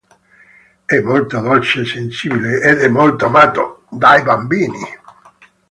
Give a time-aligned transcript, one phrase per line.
[0.83, 4.81] È molto dolce e sensibile, ed è molto amato dai bambini.